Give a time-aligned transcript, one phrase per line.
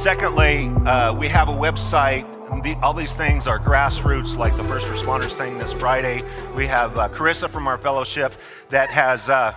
[0.00, 2.24] Secondly, uh, we have a website.
[2.62, 6.22] The, all these things are grassroots, like the first responders thing this Friday.
[6.56, 8.32] We have uh, Carissa from our fellowship
[8.70, 9.28] that has.
[9.28, 9.54] Uh,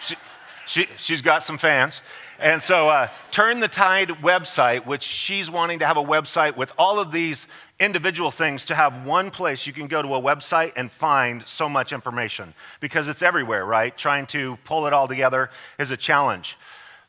[0.00, 0.14] she,
[0.66, 2.00] she, she's got some fans.
[2.40, 6.72] And so, uh, Turn the Tide website, which she's wanting to have a website with
[6.78, 7.46] all of these
[7.78, 11.68] individual things to have one place you can go to a website and find so
[11.68, 13.94] much information because it's everywhere, right?
[13.98, 16.56] Trying to pull it all together is a challenge.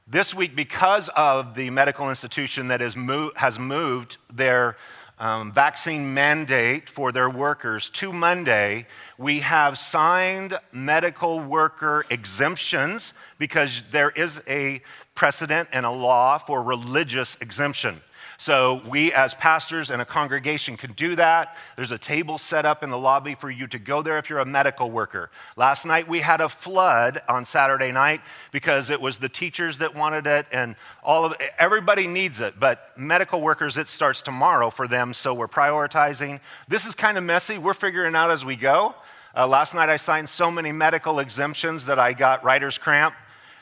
[0.06, 2.98] This week, because of the medical institution that is
[3.38, 4.76] has moved their
[5.18, 8.86] um, vaccine mandate for their workers to Monday,
[9.18, 14.82] we have signed medical worker exemptions because there is a
[15.16, 18.02] precedent and a law for religious exemption.
[18.44, 21.56] So, we as pastors and a congregation can do that.
[21.78, 24.40] There's a table set up in the lobby for you to go there if you're
[24.40, 25.32] a medical worker.
[25.56, 28.20] Last night we had a flood on Saturday night
[28.52, 32.92] because it was the teachers that wanted it and all of everybody needs it, but
[32.98, 36.42] medical workers it starts tomorrow for them, so we're prioritizing.
[36.68, 37.58] This is kind of messy.
[37.58, 38.94] We're figuring out as we go.
[39.34, 43.16] Uh, last night I signed so many medical exemptions that I got writer's cramp.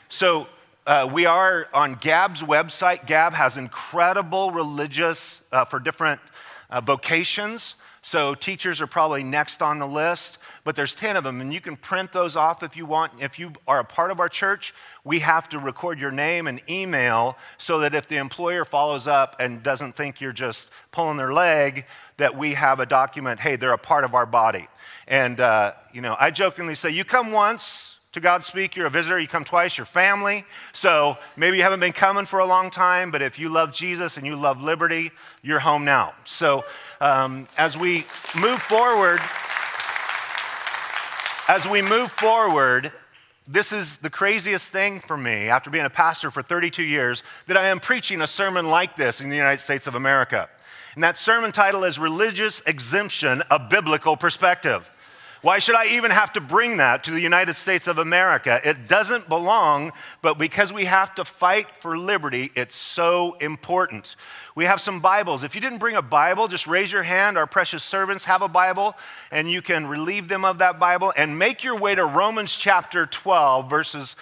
[0.08, 0.48] So
[0.86, 3.06] uh, we are on Gab's website.
[3.06, 6.20] Gab has incredible religious uh, for different
[6.70, 7.76] uh, vocations.
[8.04, 11.60] So teachers are probably next on the list, but there's 10 of them, and you
[11.60, 13.12] can print those off if you want.
[13.20, 16.60] If you are a part of our church, we have to record your name and
[16.68, 21.32] email so that if the employer follows up and doesn't think you're just pulling their
[21.32, 21.84] leg,
[22.16, 24.66] that we have a document, hey, they're a part of our body.
[25.06, 28.76] And, uh, you know, I jokingly say, you come once, to Godspeak.
[28.76, 30.44] You're a visitor, you come twice, your family.
[30.72, 34.16] So maybe you haven't been coming for a long time, but if you love Jesus
[34.16, 35.10] and you love liberty,
[35.42, 36.12] you're home now.
[36.24, 36.64] So
[37.00, 38.04] um, as we
[38.38, 39.18] move forward,
[41.48, 42.92] as we move forward,
[43.48, 47.56] this is the craziest thing for me after being a pastor for 32 years that
[47.56, 50.48] I am preaching a sermon like this in the United States of America.
[50.94, 54.88] And that sermon title is Religious Exemption, a Biblical Perspective.
[55.42, 58.60] Why should I even have to bring that to the United States of America?
[58.64, 59.90] It doesn't belong,
[60.22, 64.14] but because we have to fight for liberty, it's so important.
[64.54, 65.42] We have some Bibles.
[65.42, 67.36] If you didn't bring a Bible, just raise your hand.
[67.36, 68.94] Our precious servants have a Bible,
[69.32, 73.04] and you can relieve them of that Bible and make your way to Romans chapter
[73.04, 74.14] 12, verses.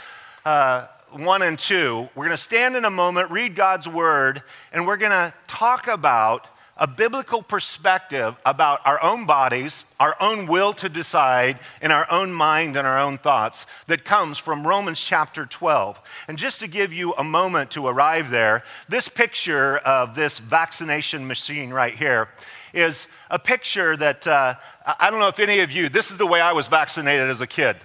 [0.46, 2.08] Uh, 1 and 2.
[2.14, 5.88] We're going to stand in a moment, read God's word, and we're going to talk
[5.88, 6.46] about
[6.80, 12.32] a biblical perspective about our own bodies, our own will to decide, and our own
[12.32, 16.24] mind and our own thoughts that comes from Romans chapter 12.
[16.26, 21.26] And just to give you a moment to arrive there, this picture of this vaccination
[21.26, 22.30] machine right here
[22.72, 24.54] is a picture that uh,
[24.98, 27.42] I don't know if any of you, this is the way I was vaccinated as
[27.42, 27.76] a kid.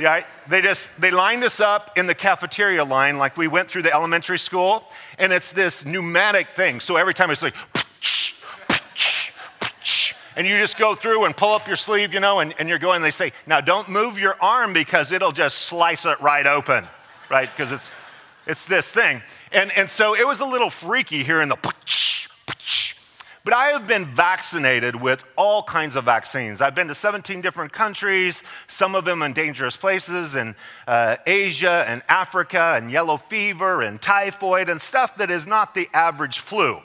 [0.00, 3.82] Yeah, they just they lined us up in the cafeteria line like we went through
[3.82, 4.84] the elementary school,
[5.18, 6.80] and it's this pneumatic thing.
[6.80, 7.54] So every time it's like
[10.36, 12.78] and you just go through and pull up your sleeve, you know, and, and you're
[12.78, 16.86] going, they say, now don't move your arm because it'll just slice it right open,
[17.28, 17.50] right?
[17.50, 17.90] Because it's,
[18.46, 19.22] it's this thing.
[19.52, 21.56] And, and so it was a little freaky here in the
[23.42, 26.60] but I have been vaccinated with all kinds of vaccines.
[26.60, 30.54] I've been to 17 different countries, some of them in dangerous places in
[30.86, 35.88] uh, Asia and Africa, and yellow fever and typhoid and stuff that is not the
[35.94, 36.80] average flu.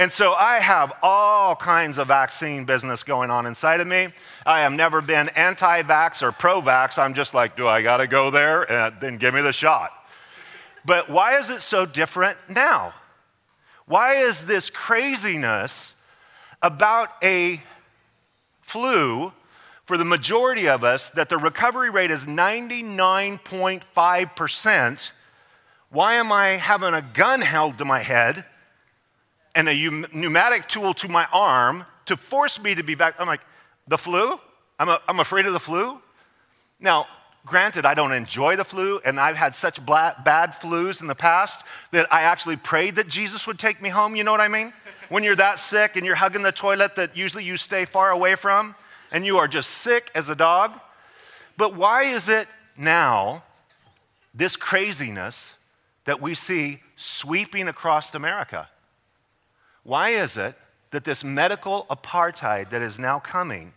[0.00, 4.08] And so I have all kinds of vaccine business going on inside of me.
[4.46, 6.98] I have never been anti vax or pro vax.
[6.98, 8.62] I'm just like, do I got to go there?
[8.72, 9.92] And then give me the shot.
[10.86, 12.94] But why is it so different now?
[13.84, 15.92] Why is this craziness
[16.62, 17.60] about a
[18.62, 19.34] flu
[19.84, 25.10] for the majority of us that the recovery rate is 99.5%?
[25.90, 28.46] Why am I having a gun held to my head?
[29.60, 33.14] And a pneumatic tool to my arm to force me to be back.
[33.18, 33.42] I'm like,
[33.86, 34.40] the flu?
[34.78, 36.00] I'm, a, I'm afraid of the flu?
[36.80, 37.06] Now,
[37.44, 41.62] granted, I don't enjoy the flu, and I've had such bad flus in the past
[41.90, 44.16] that I actually prayed that Jesus would take me home.
[44.16, 44.72] You know what I mean?
[45.10, 48.36] When you're that sick and you're hugging the toilet that usually you stay far away
[48.36, 48.74] from,
[49.12, 50.72] and you are just sick as a dog.
[51.58, 52.48] But why is it
[52.78, 53.42] now
[54.32, 55.52] this craziness
[56.06, 58.66] that we see sweeping across America?
[59.90, 60.54] Why is it
[60.92, 63.72] that this medical apartheid that is now coming,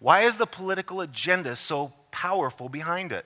[0.00, 3.24] why is the political agenda so powerful behind it?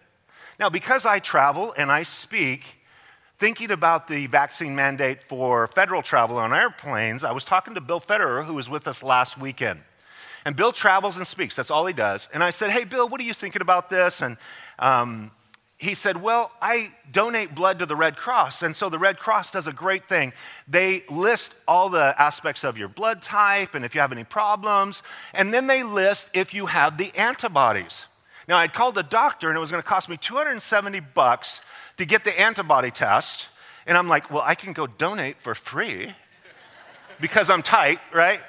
[0.59, 2.83] Now, because I travel and I speak,
[3.39, 8.03] thinking about the vaccine mandate for federal travel on airplanes, I was talking to Bill
[8.03, 9.81] Federer, who was with us last weekend.
[10.45, 12.29] And Bill travels and speaks, that's all he does.
[12.35, 14.21] And I said, Hey, Bill, what are you thinking about this?
[14.21, 14.37] And
[14.79, 15.31] um,
[15.81, 18.61] he said, Well, I donate blood to the Red Cross.
[18.63, 20.35] And so the Red Cross does a great thing.
[20.69, 25.03] They list all the aspects of your blood type and if you have any problems.
[25.33, 28.05] And then they list if you have the antibodies.
[28.47, 31.63] Now, I'd called a doctor and it was going to cost me 270 bucks
[31.97, 33.47] to get the antibody test.
[33.87, 36.15] And I'm like, Well, I can go donate for free
[37.23, 38.41] because I'm tight, right?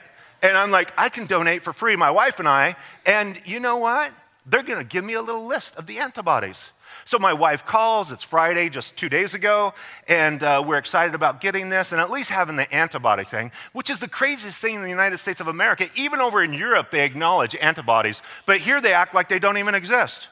[0.42, 2.76] And I'm like, I can donate for free, my wife and I.
[3.06, 4.12] And you know what?
[4.46, 6.72] They're going to give me a little list of the antibodies.
[7.06, 9.74] So my wife calls, it's Friday, just two days ago,
[10.08, 13.90] and uh, we're excited about getting this and at least having the antibody thing, which
[13.90, 15.88] is the craziest thing in the United States of America.
[15.96, 19.76] Even over in Europe, they acknowledge antibodies, but here they act like they don't even
[19.76, 20.28] exist,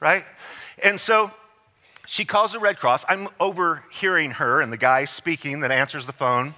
[0.00, 0.24] right?
[0.84, 1.30] And so
[2.06, 3.04] she calls the Red Cross.
[3.08, 6.54] I'm overhearing her and the guy speaking that answers the phone.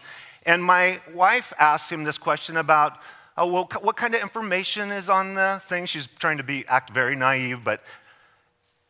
[0.47, 2.99] And my wife asks him this question about,
[3.37, 5.87] oh, well, what kind of information is on the thing?
[5.87, 7.83] She's trying to be, act very naive, but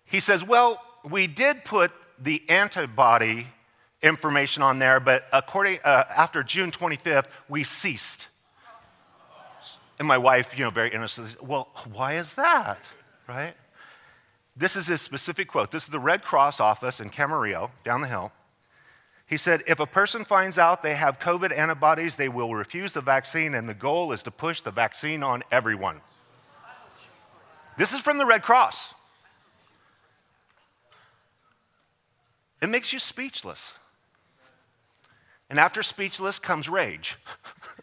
[0.06, 3.46] he says, Well, we did put the antibody
[4.02, 8.28] information on there, but according, uh, after June 25th, we ceased.
[9.98, 12.78] And my wife, you know, very innocently, well, why is that?
[13.28, 13.54] Right?
[14.56, 15.70] This is his specific quote.
[15.70, 18.32] This is the Red Cross office in Camarillo, down the hill.
[19.26, 23.00] He said, if a person finds out they have COVID antibodies, they will refuse the
[23.00, 26.00] vaccine, and the goal is to push the vaccine on everyone.
[27.78, 28.94] This is from the Red Cross.
[32.64, 33.74] It makes you speechless.
[35.50, 37.18] And after speechless comes rage.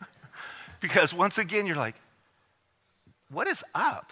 [0.79, 1.93] because once again, you're like,
[3.29, 4.11] what is up?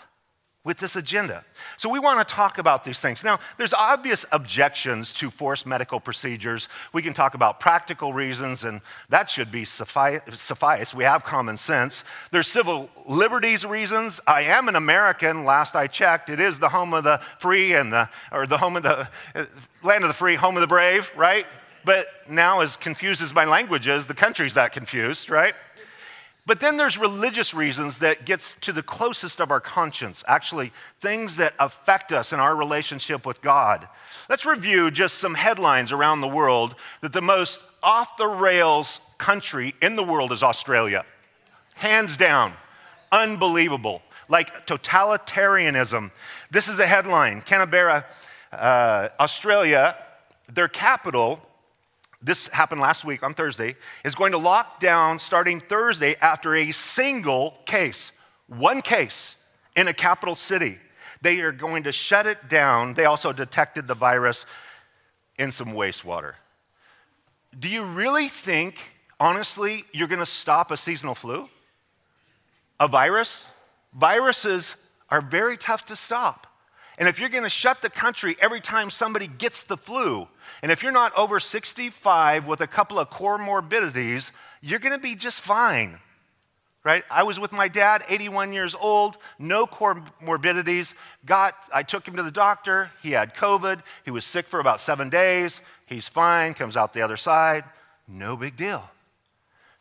[0.65, 1.45] With this agenda.
[1.77, 3.23] So, we want to talk about these things.
[3.23, 6.67] Now, there's obvious objections to forced medical procedures.
[6.91, 10.93] We can talk about practical reasons, and that should be suffice.
[10.93, 12.03] We have common sense.
[12.31, 14.19] There's civil liberties reasons.
[14.27, 16.29] I am an American, last I checked.
[16.29, 19.45] It is the home of the free and the, or the home of the, uh,
[19.81, 21.45] land of the free, home of the brave, right?
[21.85, 25.55] But now, as confused as my language is, the country's that confused, right?
[26.49, 31.35] But then there's religious reasons that gets to the closest of our conscience, actually things
[31.35, 33.87] that affect us in our relationship with God.
[34.31, 39.75] Let's review just some headlines around the world that the most off the rails country
[39.79, 41.05] in the world is Australia.
[41.75, 42.53] Hands down,
[43.11, 44.01] unbelievable.
[44.27, 46.09] Like totalitarianism.
[46.49, 48.07] This is a headline Canberra,
[48.51, 49.95] uh, Australia,
[50.51, 51.47] their capital
[52.21, 56.71] this happened last week on Thursday, is going to lock down starting Thursday after a
[56.71, 58.11] single case,
[58.47, 59.35] one case
[59.75, 60.77] in a capital city.
[61.21, 62.93] They are going to shut it down.
[62.93, 64.45] They also detected the virus
[65.37, 66.33] in some wastewater.
[67.57, 71.49] Do you really think, honestly, you're going to stop a seasonal flu?
[72.79, 73.47] A virus?
[73.93, 74.75] Viruses
[75.09, 76.47] are very tough to stop.
[76.97, 80.27] And if you're going to shut the country every time somebody gets the flu,
[80.61, 84.31] and if you're not over 65 with a couple of comorbidities,
[84.61, 85.99] you're going to be just fine.
[86.83, 87.03] Right?
[87.11, 90.93] I was with my dad, 81 years old, no comorbidities.
[91.25, 92.89] Got, I took him to the doctor.
[93.03, 93.81] He had COVID.
[94.05, 95.61] He was sick for about seven days.
[95.85, 97.65] He's fine, comes out the other side.
[98.07, 98.89] No big deal.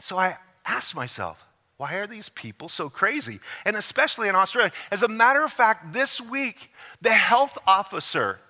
[0.00, 0.36] So I
[0.66, 1.44] asked myself,
[1.78, 3.38] why are these people so crazy?
[3.64, 4.72] And especially in Australia.
[4.90, 8.40] As a matter of fact, this week, the health officer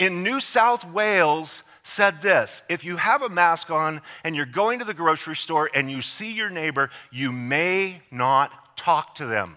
[0.00, 4.80] in New South Wales said this If you have a mask on and you're going
[4.80, 9.56] to the grocery store and you see your neighbor, you may not talk to them.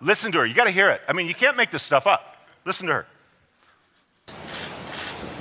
[0.00, 0.46] Listen to her.
[0.46, 1.02] You got to hear it.
[1.08, 2.36] I mean, you can't make this stuff up.
[2.64, 3.06] Listen to her.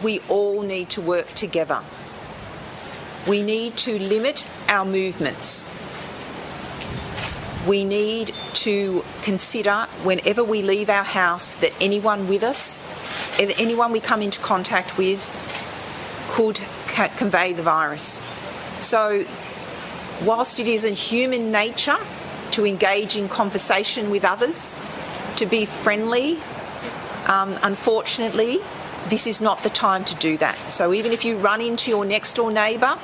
[0.03, 1.81] We all need to work together.
[3.27, 5.67] We need to limit our movements
[7.67, 12.83] we need to consider whenever we leave our house that anyone with us,
[13.39, 15.21] anyone we come into contact with,
[16.29, 18.21] could ca- convey the virus.
[18.79, 19.23] So,
[20.23, 21.97] whilst it is in human nature
[22.51, 24.75] to engage in conversation with others,
[25.37, 26.39] to be friendly,
[27.27, 28.59] um, unfortunately,
[29.09, 30.57] this is not the time to do that.
[30.69, 32.97] So, even if you run into your next door neighbour,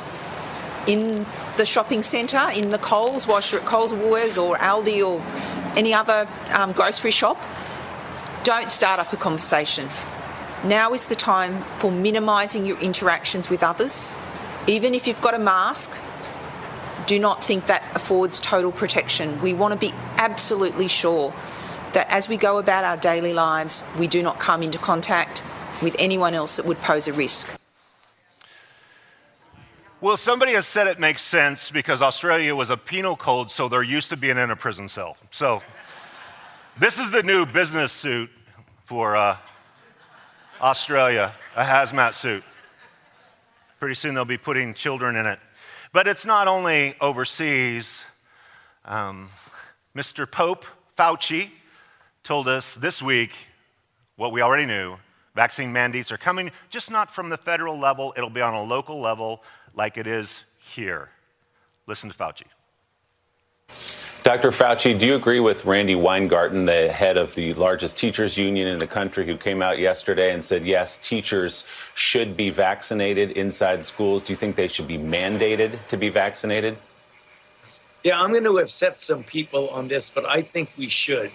[0.88, 1.26] in
[1.58, 5.22] the shopping centre, in the Coles, whilst you're at Coles Woolworths or Aldi or
[5.78, 7.42] any other um, grocery shop,
[8.44, 9.88] don't start up a conversation.
[10.64, 14.16] Now is the time for minimising your interactions with others.
[14.66, 16.06] Even if you've got a mask,
[17.06, 19.42] do not think that affords total protection.
[19.42, 21.34] We want to be absolutely sure
[21.92, 25.44] that as we go about our daily lives, we do not come into contact
[25.82, 27.60] with anyone else that would pose a risk.
[30.00, 33.84] Well, somebody has said it makes sense because Australia was a penal code, so they're
[33.84, 35.18] used to being in a prison cell.
[35.30, 35.62] So,
[36.80, 38.30] this is the new business suit
[38.86, 39.38] for uh,
[40.64, 42.42] Australia, a hazmat suit.
[43.82, 45.38] Pretty soon they'll be putting children in it.
[45.92, 48.02] But it's not only overseas.
[48.86, 49.30] Um,
[49.94, 50.30] Mr.
[50.30, 50.66] Pope
[50.98, 51.50] Fauci
[52.24, 53.36] told us this week
[54.16, 54.96] what we already knew
[55.36, 59.02] vaccine mandates are coming, just not from the federal level, it'll be on a local
[59.02, 59.44] level
[59.76, 61.10] like it is here.
[61.88, 62.44] Listen to Fauci.
[64.24, 64.52] Dr.
[64.52, 68.80] Fauci, do you agree with Randi Weingarten, the head of the largest teachers union in
[68.80, 74.24] the country, who came out yesterday and said, yes, teachers should be vaccinated inside schools?
[74.24, 76.78] Do you think they should be mandated to be vaccinated?
[78.06, 81.30] Yeah, I'm going to upset some people on this, but I think we should.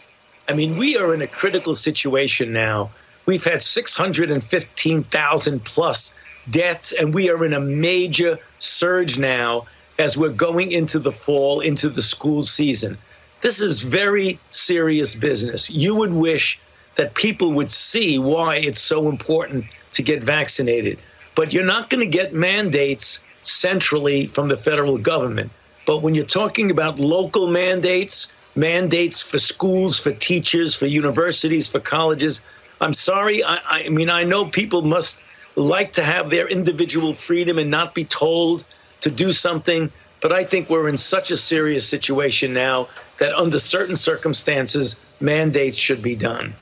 [0.49, 2.89] I mean, we are in a critical situation now.
[3.27, 6.15] We've had 615,000 plus
[6.49, 9.67] deaths, and we are in a major surge now
[9.99, 12.97] as we're going into the fall, into the school season.
[13.41, 15.69] This is very serious business.
[15.71, 16.59] You would wish
[16.97, 20.99] that people would see why it's so important to get vaccinated.
[21.35, 25.51] But you're not going to get mandates centrally from the federal government.
[25.87, 31.81] But when you're talking about local mandates, mandates for schools, for teachers, for universities, for
[31.81, 32.41] colleges,
[32.81, 33.43] I'm sorry.
[33.45, 35.23] I, I mean, I know people must
[35.57, 38.65] like to have their individual freedom and not be told
[39.01, 39.91] to do something.
[40.21, 42.89] But I think we're in such a serious situation now
[43.19, 46.55] that under certain circumstances, mandates should be done.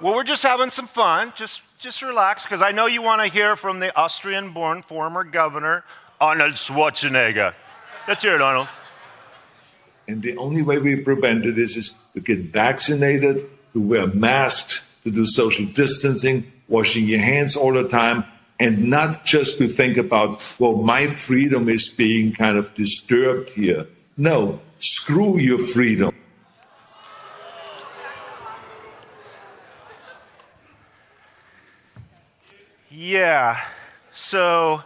[0.00, 1.32] Well, we're just having some fun.
[1.36, 5.24] Just, just relax, because I know you want to hear from the Austrian born former
[5.24, 5.84] governor,
[6.20, 7.52] Arnold Schwarzenegger.
[8.08, 8.68] Let's hear it, Arnold.
[10.08, 15.00] And the only way we prevent it is, is to get vaccinated, to wear masks,
[15.04, 18.24] to do social distancing, washing your hands all the time,
[18.58, 23.86] and not just to think about, well, my freedom is being kind of disturbed here.
[24.16, 26.14] No, screw your freedom.
[32.90, 33.58] Yeah.
[34.14, 34.82] So,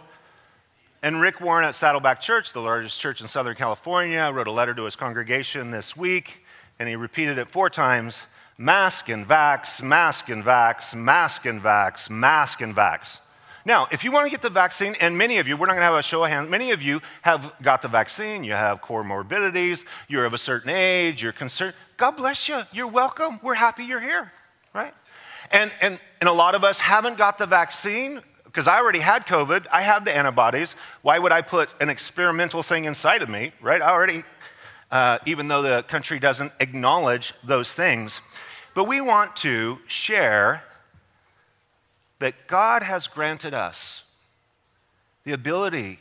[1.03, 4.73] and Rick Warren at Saddleback Church, the largest church in Southern California, wrote a letter
[4.73, 6.45] to his congregation this week,
[6.79, 8.23] and he repeated it four times
[8.57, 13.17] mask and vax, mask and vax, mask and vax, mask and vax.
[13.65, 15.81] Now, if you want to get the vaccine, and many of you, we're not going
[15.81, 18.81] to have a show of hands, many of you have got the vaccine, you have
[18.81, 21.73] comorbidities, you're of a certain age, you're concerned.
[21.97, 22.61] God bless you.
[22.71, 23.39] You're welcome.
[23.41, 24.31] We're happy you're here,
[24.73, 24.93] right?
[25.51, 29.25] And, and, and a lot of us haven't got the vaccine because I already had
[29.25, 29.65] COVID.
[29.71, 30.75] I had the antibodies.
[31.01, 33.81] Why would I put an experimental thing inside of me, right?
[33.81, 34.23] I already,
[34.91, 38.21] uh, even though the country doesn't acknowledge those things.
[38.73, 40.63] But we want to share
[42.19, 44.03] that God has granted us
[45.23, 45.99] the ability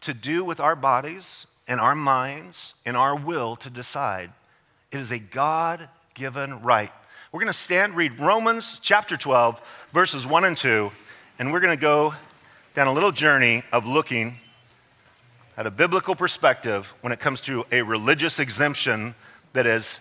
[0.00, 4.30] to do with our bodies and our minds and our will to decide.
[4.90, 6.90] It is a God given right.
[7.32, 9.60] We're going to stand, read Romans chapter 12,
[9.92, 10.90] verses 1 and 2,
[11.38, 12.14] and we're going to go
[12.74, 14.36] down a little journey of looking
[15.60, 19.14] at a biblical perspective when it comes to a religious exemption
[19.52, 20.00] that is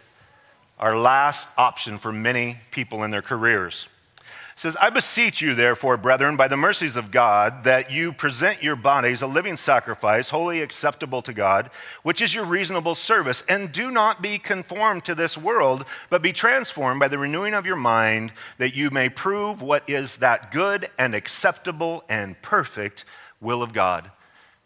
[0.79, 3.89] our last option for many people in their careers.
[4.23, 8.63] It says, I beseech you, therefore, brethren, by the mercies of God, that you present
[8.63, 11.71] your bodies a living sacrifice, wholly acceptable to God,
[12.03, 13.43] which is your reasonable service.
[13.49, 17.65] And do not be conformed to this world, but be transformed by the renewing of
[17.65, 23.03] your mind, that you may prove what is that good and acceptable and perfect
[23.41, 24.09] will of God.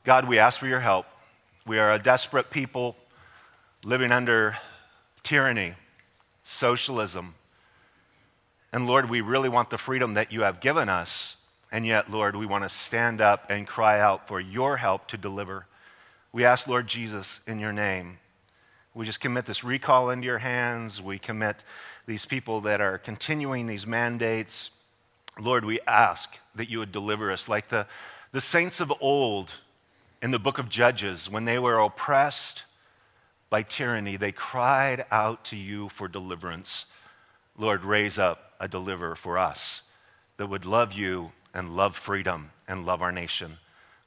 [0.06, 1.06] God, we ask for your help.
[1.66, 2.98] We are a desperate people
[3.86, 4.58] living under
[5.24, 5.76] tyranny
[6.44, 7.36] socialism.
[8.74, 11.38] And Lord, we really want the freedom that you have given us.
[11.72, 15.18] And yet, Lord, we want to stand up and cry out for your help to
[15.18, 15.68] deliver.
[16.34, 18.18] We ask, Lord Jesus, in your name.
[18.94, 21.02] We just commit this recall into your hands.
[21.02, 21.64] We commit
[22.08, 24.70] these people that are continuing these mandates.
[25.40, 27.88] Lord, we ask that you would deliver us like the,
[28.34, 29.54] the saints of old
[30.24, 32.64] in the book of Judges when they were oppressed
[33.50, 36.86] by tyranny, they cried out to you for deliverance.
[37.58, 39.82] Lord, raise up a deliverer for us
[40.38, 43.58] that would love you and love freedom and love our nation.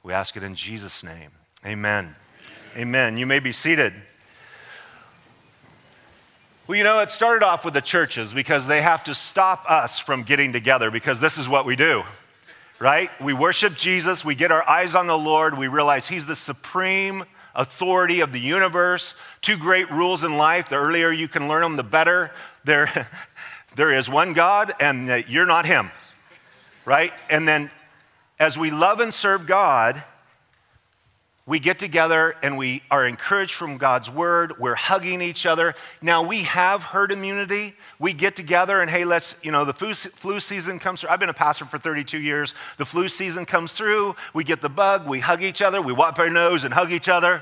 [0.03, 1.29] We ask it in Jesus' name.
[1.63, 2.15] Amen.
[2.75, 3.17] Amen.
[3.17, 3.93] You may be seated.
[6.65, 9.99] Well, you know, it started off with the churches because they have to stop us
[9.99, 12.01] from getting together because this is what we do,
[12.79, 13.09] right?
[13.21, 17.25] We worship Jesus, we get our eyes on the Lord, we realize He's the supreme
[17.55, 19.13] authority of the universe.
[19.41, 22.31] Two great rules in life the earlier you can learn them, the better.
[22.63, 23.07] There,
[23.75, 25.91] there is one God, and you're not Him,
[26.85, 27.11] right?
[27.29, 27.71] And then
[28.39, 30.03] as we love and serve God,
[31.47, 34.59] we get together and we are encouraged from God's word.
[34.59, 35.75] We're hugging each other.
[36.01, 37.73] Now we have herd immunity.
[37.99, 41.09] We get together and hey, let's, you know, the flu, flu season comes through.
[41.09, 42.53] I've been a pastor for 32 years.
[42.75, 44.17] The flu season comes through.
[44.33, 45.07] We get the bug.
[45.07, 45.81] We hug each other.
[45.81, 47.41] We wipe our nose and hug each other.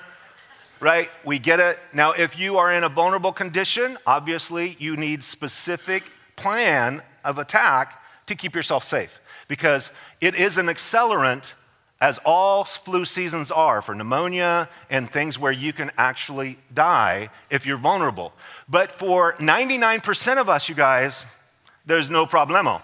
[0.79, 1.09] Right?
[1.23, 1.79] We get it.
[1.91, 7.99] Now, if you are in a vulnerable condition, obviously you need specific plan of attack
[8.27, 9.89] to keep yourself safe because
[10.21, 11.53] it is an accelerant
[12.01, 17.65] as all flu seasons are for pneumonia and things where you can actually die if
[17.65, 18.33] you're vulnerable.
[18.67, 21.25] But for 99% of us, you guys,
[21.85, 22.81] there's no problemo,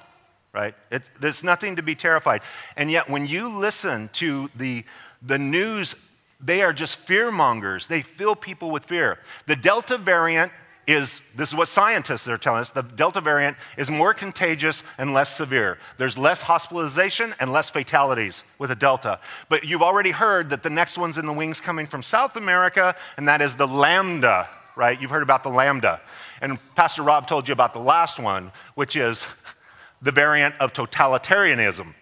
[0.53, 0.73] right?
[0.89, 2.41] It, there's nothing to be terrified.
[2.77, 4.85] And yet, when you listen to the,
[5.21, 5.95] the news,
[6.39, 7.87] they are just fear mongers.
[7.87, 9.19] They fill people with fear.
[9.45, 10.51] The Delta variant
[10.88, 15.13] is this is what scientists are telling us the Delta variant is more contagious and
[15.13, 15.77] less severe.
[15.97, 19.19] There's less hospitalization and less fatalities with a Delta.
[19.47, 22.95] But you've already heard that the next one's in the wings coming from South America,
[23.17, 25.00] and that is the Lambda, right?
[25.00, 26.01] You've heard about the Lambda.
[26.41, 29.27] And Pastor Rob told you about the last one, which is
[30.01, 31.93] the variant of totalitarianism,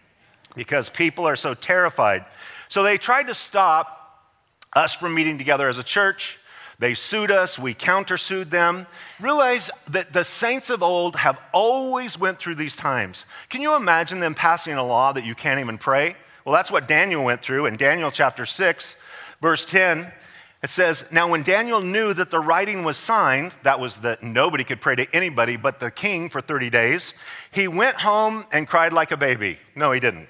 [0.55, 2.25] because people are so terrified.
[2.69, 3.97] So they tried to stop
[4.73, 6.38] us from meeting together as a church.
[6.79, 8.87] They sued us, we countersued them.
[9.19, 13.25] Realize that the saints of old have always went through these times.
[13.49, 16.15] Can you imagine them passing a law that you can't even pray?
[16.45, 18.95] Well, that's what Daniel went through in Daniel chapter 6,
[19.41, 20.09] verse 10.
[20.63, 24.63] It says, Now when Daniel knew that the writing was signed, that was that nobody
[24.63, 27.13] could pray to anybody but the king for 30 days,
[27.51, 29.59] he went home and cried like a baby.
[29.75, 30.27] No, he didn't.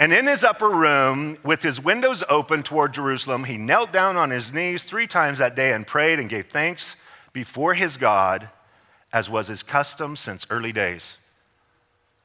[0.00, 4.30] And in his upper room, with his windows open toward Jerusalem, he knelt down on
[4.30, 6.96] his knees three times that day and prayed and gave thanks
[7.34, 8.48] before his God,
[9.12, 11.18] as was his custom since early days.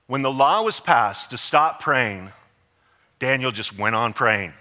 [0.07, 2.31] When the law was passed to stop praying,
[3.19, 4.53] Daniel just went on praying.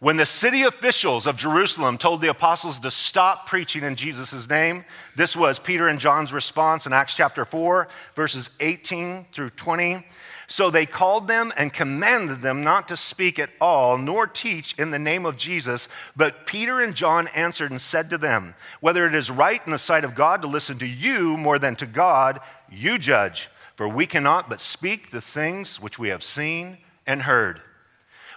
[0.00, 4.84] When the city officials of Jerusalem told the apostles to stop preaching in Jesus' name,
[5.16, 10.04] this was Peter and John's response in Acts chapter 4, verses 18 through 20.
[10.46, 14.92] So they called them and commanded them not to speak at all, nor teach in
[14.92, 15.88] the name of Jesus.
[16.14, 19.78] But Peter and John answered and said to them, Whether it is right in the
[19.78, 22.38] sight of God to listen to you more than to God,
[22.70, 23.50] you judge.
[23.74, 27.62] For we cannot but speak the things which we have seen and heard.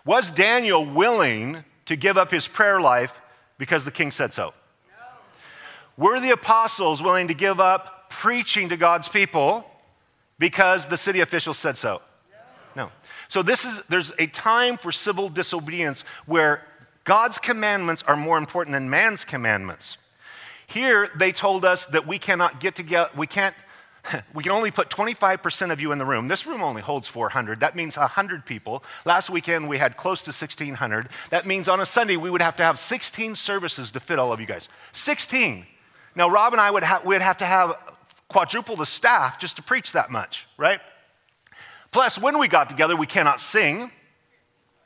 [0.05, 3.21] Was Daniel willing to give up his prayer life
[3.57, 4.53] because the king said so?
[4.87, 6.05] No.
[6.05, 9.69] Were the apostles willing to give up preaching to God's people
[10.39, 12.01] because the city officials said so?
[12.75, 12.91] No.
[13.27, 16.63] So this is there's a time for civil disobedience where
[17.03, 19.97] God's commandments are more important than man's commandments.
[20.67, 23.55] Here they told us that we cannot get together, we can't
[24.33, 26.27] we can only put 25% of you in the room.
[26.27, 27.59] This room only holds 400.
[27.59, 28.83] That means 100 people.
[29.05, 31.09] Last weekend we had close to 1600.
[31.29, 34.33] That means on a Sunday we would have to have 16 services to fit all
[34.33, 34.69] of you guys.
[34.91, 35.65] 16.
[36.15, 37.77] Now Rob and I would ha- we'd have to have
[38.27, 40.79] quadruple the staff just to preach that much, right?
[41.91, 43.91] Plus, when we got together, we cannot sing,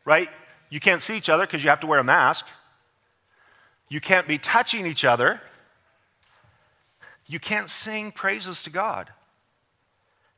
[0.03, 0.29] right?
[0.69, 2.45] You can't see each other because you have to wear a mask.
[3.89, 5.39] You can't be touching each other.
[7.27, 9.09] You can't sing praises to God.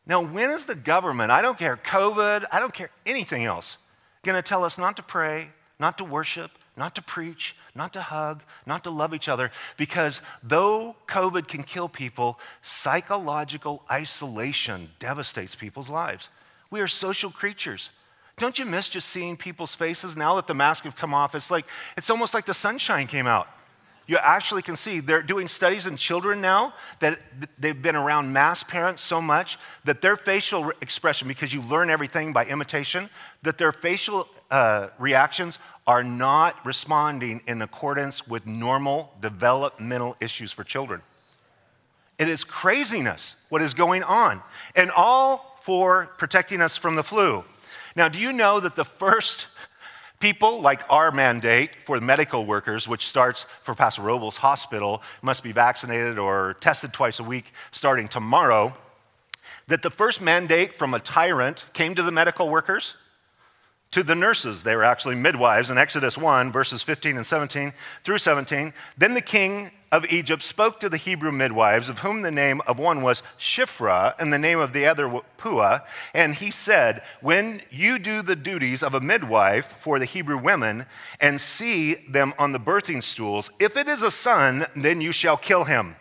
[0.05, 3.77] Now, when is the government, I don't care COVID, I don't care anything else,
[4.23, 8.01] going to tell us not to pray, not to worship, not to preach, not to
[8.01, 15.55] hug, not to love each other, because though COVID can kill people, psychological isolation devastates
[15.55, 16.29] people's lives.
[16.69, 17.89] We are social creatures.
[18.37, 21.33] Don't you miss just seeing people's faces now that the masks have come off?
[21.33, 21.65] It's like
[21.97, 23.47] it's almost like the sunshine came out.
[24.07, 27.19] You actually can see they're doing studies in children now that
[27.59, 32.31] they've been around mass parents so much that their facial expression, because you learn everything
[32.31, 33.09] by imitation,
[33.43, 40.63] that their facial uh, reactions are not responding in accordance with normal developmental issues for
[40.63, 41.01] children.
[42.17, 44.41] It is craziness what is going on.
[44.75, 47.43] And all for protecting us from the flu.
[47.95, 49.47] Now, do you know that the first
[50.19, 55.51] people, like our mandate for medical workers, which starts for Paso Robles Hospital, must be
[55.51, 58.75] vaccinated or tested twice a week starting tomorrow,
[59.67, 62.95] that the first mandate from a tyrant came to the medical workers?
[63.91, 64.63] to the nurses.
[64.63, 68.73] They were actually midwives in Exodus 1, verses 15 and 17 through 17.
[68.97, 72.77] Then the king of Egypt spoke to the Hebrew midwives, of whom the name of
[72.77, 75.81] one was Shiphrah and the name of the other Puah.
[76.13, 80.85] And he said, When you do the duties of a midwife for the Hebrew women
[81.21, 85.37] and see them on the birthing stools, if it is a son, then you shall
[85.37, 85.95] kill him.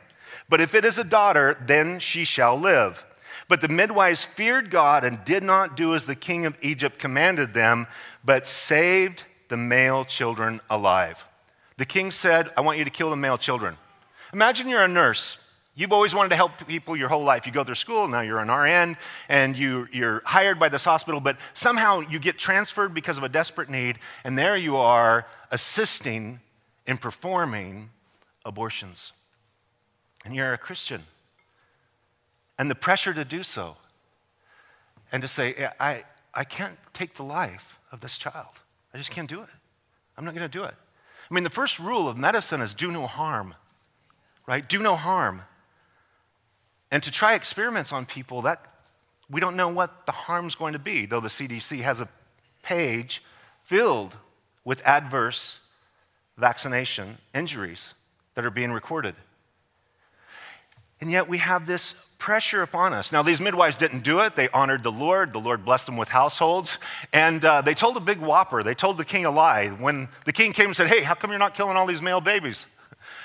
[0.48, 3.04] But if it is a daughter, then she shall live.
[3.48, 7.54] But the midwives feared God and did not do as the king of Egypt commanded
[7.54, 7.86] them,
[8.24, 11.24] but saved the male children alive.
[11.78, 13.76] The king said, I want you to kill the male children.
[14.32, 15.38] Imagine you're a nurse.
[15.74, 17.46] You've always wanted to help people your whole life.
[17.46, 18.96] You go through school, now you're an RN,
[19.28, 23.28] and you, you're hired by this hospital, but somehow you get transferred because of a
[23.28, 26.40] desperate need, and there you are assisting
[26.86, 27.90] in performing
[28.46, 29.12] abortions.
[30.24, 31.02] And you're a Christian.
[32.58, 33.76] And the pressure to do so,
[35.12, 38.48] and to say, I, I can't take the life of this child.
[38.94, 39.48] I just can't do it.
[40.16, 40.74] I'm not going to do it.
[41.30, 43.54] I mean, the first rule of medicine is do no harm,
[44.46, 44.66] right?
[44.66, 45.42] Do no harm.
[46.90, 48.64] And to try experiments on people, that
[49.28, 52.08] we don't know what the harm's going to be, though the CDC has a
[52.62, 53.22] page
[53.64, 54.16] filled
[54.64, 55.58] with adverse
[56.36, 57.94] vaccination injuries
[58.34, 59.14] that are being recorded.
[61.00, 63.12] And yet we have this pressure upon us.
[63.12, 64.36] Now, these midwives didn't do it.
[64.36, 65.32] They honored the Lord.
[65.32, 66.78] The Lord blessed them with households.
[67.12, 68.62] And uh, they told a big whopper.
[68.62, 69.68] They told the king a lie.
[69.68, 72.20] When the king came and said, Hey, how come you're not killing all these male
[72.20, 72.66] babies?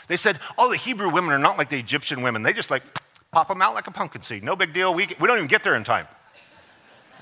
[0.07, 2.43] They said, Oh, the Hebrew women are not like the Egyptian women.
[2.43, 2.83] They just like
[3.31, 4.43] pop them out like a pumpkin seed.
[4.43, 4.93] No big deal.
[4.93, 6.05] We, we don't even get there in time.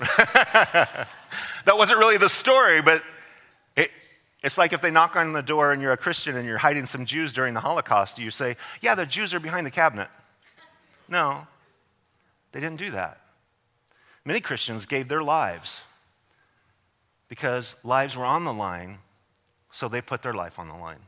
[0.00, 1.06] that
[1.66, 3.02] wasn't really the story, but
[3.76, 3.92] it,
[4.42, 6.84] it's like if they knock on the door and you're a Christian and you're hiding
[6.84, 10.08] some Jews during the Holocaust, you say, Yeah, the Jews are behind the cabinet.
[11.08, 11.44] No,
[12.52, 13.20] they didn't do that.
[14.24, 15.82] Many Christians gave their lives
[17.28, 18.98] because lives were on the line,
[19.72, 20.98] so they put their life on the line.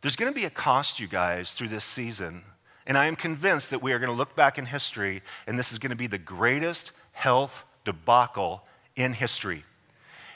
[0.00, 2.42] There's going to be a cost, you guys, through this season.
[2.86, 5.72] And I am convinced that we are going to look back in history, and this
[5.72, 8.62] is going to be the greatest health debacle
[8.96, 9.64] in history.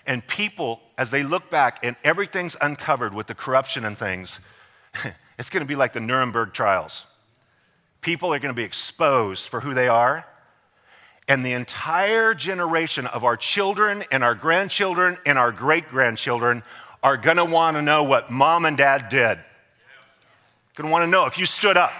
[0.06, 4.40] And people, as they look back and everything's uncovered with the corruption and things,
[5.38, 7.04] it's going to be like the Nuremberg trials.
[8.00, 10.26] People are going to be exposed for who they are.
[11.26, 16.62] And the entire generation of our children and our grandchildren and our great grandchildren
[17.02, 19.38] are going to want to know what mom and dad did.
[20.74, 21.92] Going to want to know if you stood up.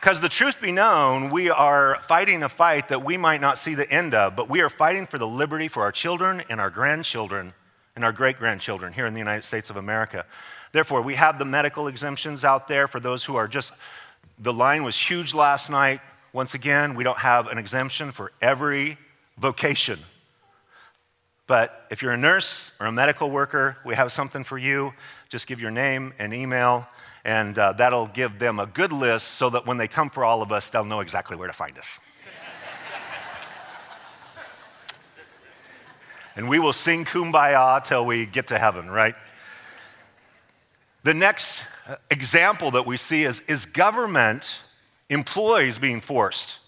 [0.00, 3.74] Because the truth be known, we are fighting a fight that we might not see
[3.74, 6.70] the end of, but we are fighting for the liberty for our children and our
[6.70, 7.52] grandchildren
[7.96, 10.24] and our great grandchildren here in the United States of America.
[10.72, 13.72] Therefore, we have the medical exemptions out there for those who are just,
[14.38, 16.00] the line was huge last night.
[16.32, 18.96] Once again, we don't have an exemption for every
[19.36, 19.98] vocation.
[21.48, 24.92] But if you're a nurse or a medical worker, we have something for you.
[25.28, 26.86] Just give your name and email,
[27.24, 30.42] and uh, that'll give them a good list so that when they come for all
[30.42, 31.98] of us, they'll know exactly where to find us.
[36.40, 39.14] And we will sing kumbaya till we get to heaven, right?
[41.02, 41.62] The next
[42.10, 44.56] example that we see is, is government
[45.10, 46.60] employees being forced.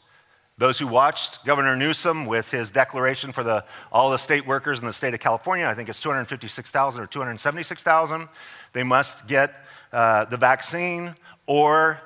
[0.59, 4.85] Those who watched Governor Newsom with his declaration for the, all the state workers in
[4.85, 8.29] the state of California, I think it's 256,000 or 276,000,
[8.75, 9.55] they must get
[9.91, 11.99] uh, the vaccine or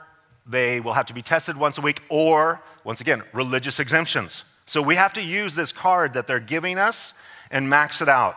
[0.46, 4.44] they will have to be tested once a week or, once again, religious exemptions.
[4.66, 7.12] So we have to use this card that they're giving us
[7.50, 8.36] and max it out.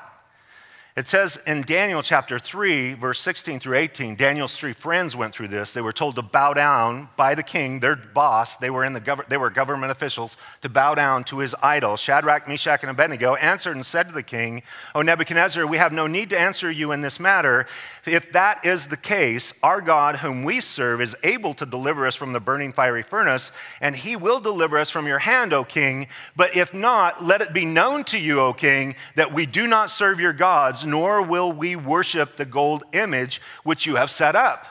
[0.98, 5.50] It says in Daniel chapter 3, verse 16 through 18, Daniel's three friends went through
[5.50, 5.72] this.
[5.72, 8.58] They were told to bow down by the king, their boss.
[8.58, 11.96] They were, in the gov- they were government officials, to bow down to his idol.
[11.96, 14.64] Shadrach, Meshach, and Abednego answered and said to the king,
[14.96, 17.68] O Nebuchadnezzar, we have no need to answer you in this matter.
[18.08, 22.16] If that is the case, our God, whom we serve, is able to deliver us
[22.16, 26.08] from the burning fiery furnace, and he will deliver us from your hand, O king.
[26.36, 29.92] But if not, let it be known to you, O king, that we do not
[29.92, 34.66] serve your gods nor will we worship the gold image which you have set up.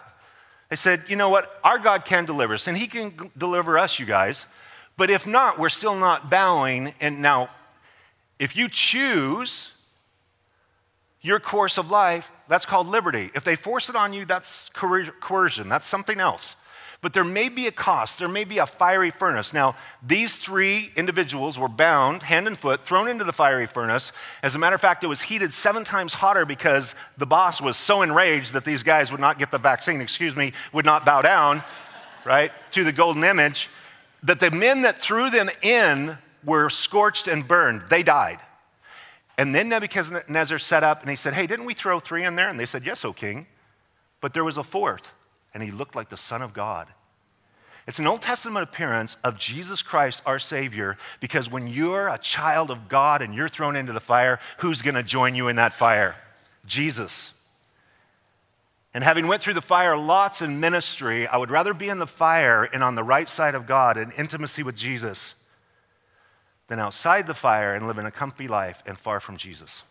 [0.69, 1.59] They said, you know what?
[1.65, 4.47] Our God can deliver us, and He can deliver us, you guys.
[4.97, 6.93] But if not, we're still not bowing.
[7.01, 7.51] And now,
[8.39, 9.71] if you choose
[11.23, 13.31] your course of life, that's called liberty.
[13.35, 16.57] If they force it on you, that's coercion, that's something else.
[17.01, 19.55] But there may be a cost, there may be a fiery furnace.
[19.55, 24.11] Now, these three individuals were bound hand and foot, thrown into the fiery furnace.
[24.43, 27.77] As a matter of fact, it was heated seven times hotter because the boss was
[27.77, 31.23] so enraged that these guys would not get the vaccine, excuse me, would not bow
[31.23, 31.63] down,
[32.25, 33.71] right, to the golden image,
[34.25, 37.83] that the men that threw them in were scorched and burned.
[37.89, 38.41] They died.
[39.37, 42.49] And then Nebuchadnezzar set up and he said, Hey, didn't we throw three in there?
[42.49, 43.47] And they said, Yes, O king.
[44.21, 45.13] But there was a fourth
[45.55, 46.89] and he looked like the Son of God.
[47.87, 52.71] It's an Old Testament appearance of Jesus Christ, our Savior, because when you're a child
[52.71, 55.73] of God and you're thrown into the fire, who's going to join you in that
[55.73, 56.15] fire?
[56.67, 57.33] Jesus.
[58.93, 62.07] And having went through the fire lots in ministry, I would rather be in the
[62.07, 65.35] fire and on the right side of God in intimacy with Jesus
[66.69, 69.83] than outside the fire and live in a comfy life and far from Jesus.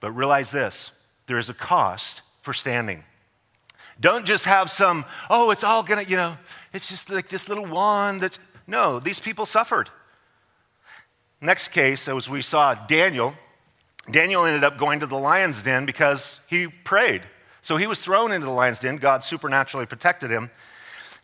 [0.00, 0.90] But realize this
[1.26, 3.04] there is a cost for standing.
[4.00, 6.36] Don't just have some, oh, it's all gonna, you know,
[6.72, 8.38] it's just like this little wand that's.
[8.66, 9.90] No, these people suffered.
[11.40, 13.34] Next case, as we saw Daniel,
[14.10, 17.22] Daniel ended up going to the lion's den because he prayed.
[17.60, 18.96] So he was thrown into the lion's den.
[18.96, 20.50] God supernaturally protected him.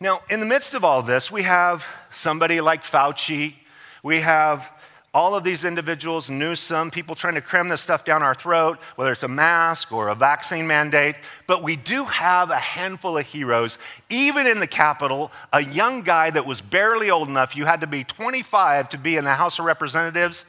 [0.00, 3.54] Now, in the midst of all this, we have somebody like Fauci.
[4.02, 4.70] We have
[5.12, 9.10] all of these individuals, Newsom people trying to cram this stuff down our throat, whether
[9.10, 11.16] it's a mask or a vaccine mandate.
[11.48, 13.76] But we do have a handful of heroes,
[14.08, 17.88] even in the Capitol, a young guy that was barely old enough, you had to
[17.88, 20.44] be 25 to be in the House of Representatives,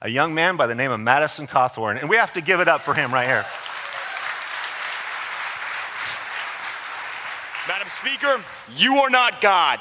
[0.00, 2.00] a young man by the name of Madison Cawthorn.
[2.00, 3.44] And we have to give it up for him right here.
[7.68, 8.42] Madam Speaker,
[8.74, 9.80] you are not God.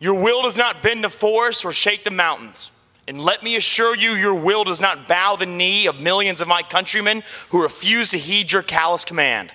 [0.00, 2.77] Your will does not bend the forest or shake the mountains.
[3.08, 6.46] And let me assure you, your will does not bow the knee of millions of
[6.46, 9.50] my countrymen who refuse to heed your callous command.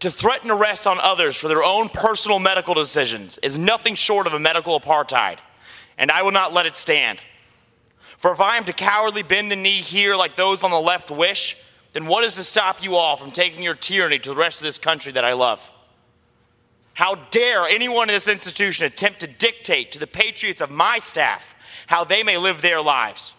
[0.00, 4.34] To threaten arrest on others for their own personal medical decisions is nothing short of
[4.34, 5.38] a medical apartheid,
[5.98, 7.20] and I will not let it stand.
[8.16, 11.12] For if I am to cowardly bend the knee here like those on the left
[11.12, 11.56] wish,
[11.92, 14.64] then what is to stop you all from taking your tyranny to the rest of
[14.64, 15.70] this country that I love?
[16.94, 21.54] How dare anyone in this institution attempt to dictate to the patriots of my staff
[21.88, 23.34] how they may live their lives.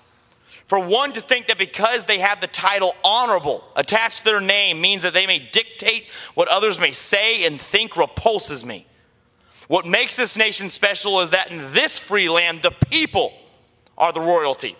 [0.66, 4.82] For one to think that because they have the title honorable attached to their name
[4.82, 8.88] means that they may dictate what others may say and think repulses me.
[9.68, 13.34] What makes this nation special is that in this free land, the people
[13.98, 14.76] are the royalty.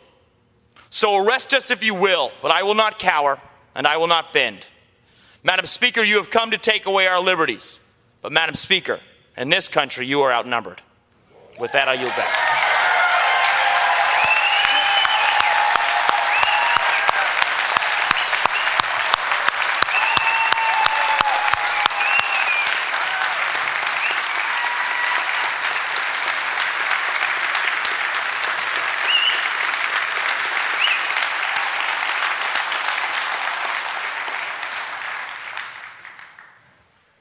[0.90, 3.40] So arrest us if you will, but I will not cower
[3.76, 4.66] and I will not bend.
[5.44, 7.98] Madam Speaker, you have come to take away our liberties.
[8.24, 9.00] But, Madam Speaker,
[9.38, 10.82] in this country, you are outnumbered.
[11.60, 12.59] With that, I yield back.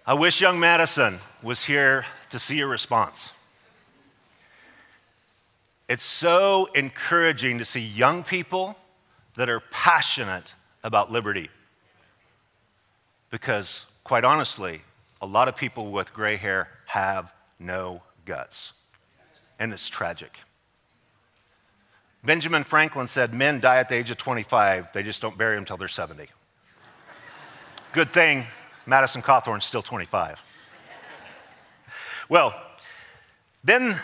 [0.09, 3.31] I wish young Madison was here to see your response.
[5.87, 8.75] It's so encouraging to see young people
[9.37, 11.51] that are passionate about liberty.
[13.29, 14.81] Because, quite honestly,
[15.21, 18.73] a lot of people with gray hair have no guts.
[19.59, 20.41] And it's tragic.
[22.25, 25.65] Benjamin Franklin said men die at the age of 25, they just don't bury them
[25.65, 26.29] until they're 70.
[27.93, 28.47] Good thing
[28.89, 30.45] Madison Cawthorn's still 25.
[32.29, 32.55] Well,
[33.63, 33.99] then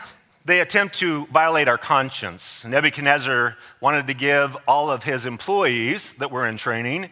[0.45, 2.65] they attempt to violate our conscience.
[2.65, 7.09] Nebuchadnezzar wanted to give all of his employees that were in training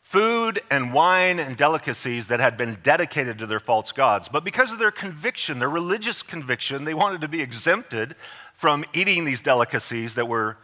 [0.00, 4.28] food and wine and delicacies that had been dedicated to their false gods.
[4.28, 8.14] But because of their conviction, their religious conviction, they wanted to be exempted
[8.54, 10.56] from eating these delicacies that were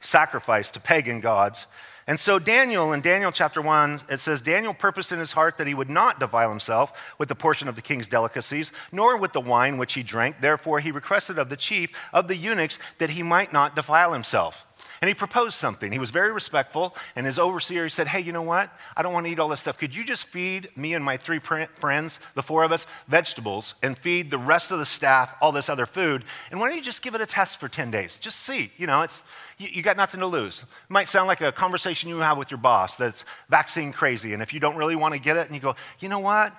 [0.00, 1.66] sacrificed to pagan gods.
[2.06, 5.66] And so, Daniel, in Daniel chapter 1, it says, Daniel purposed in his heart that
[5.66, 9.40] he would not defile himself with the portion of the king's delicacies, nor with the
[9.40, 10.40] wine which he drank.
[10.40, 14.66] Therefore, he requested of the chief of the eunuchs that he might not defile himself.
[15.04, 15.92] And he proposed something.
[15.92, 18.70] He was very respectful, and his overseer said, Hey, you know what?
[18.96, 19.76] I don't want to eat all this stuff.
[19.76, 23.98] Could you just feed me and my three friends, the four of us, vegetables, and
[23.98, 26.24] feed the rest of the staff all this other food?
[26.50, 28.16] And why don't you just give it a test for 10 days?
[28.16, 28.70] Just see.
[28.78, 29.24] You know, it's
[29.58, 30.60] you, you got nothing to lose.
[30.62, 34.32] It might sound like a conversation you have with your boss that's vaccine crazy.
[34.32, 36.54] And if you don't really want to get it and you go, you know what?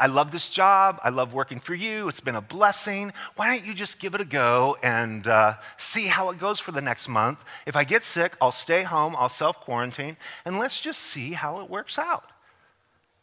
[0.00, 0.98] I love this job.
[1.04, 2.08] I love working for you.
[2.08, 3.12] It's been a blessing.
[3.36, 6.72] Why don't you just give it a go and uh, see how it goes for
[6.72, 7.44] the next month?
[7.66, 11.60] If I get sick, I'll stay home, I'll self quarantine, and let's just see how
[11.60, 12.24] it works out.